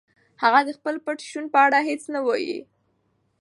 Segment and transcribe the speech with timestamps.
[0.43, 2.59] هغه د خپل پټ شتون په اړه هیڅ نه وايي.